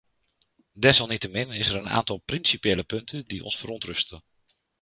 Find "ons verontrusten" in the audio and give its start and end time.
3.43-4.23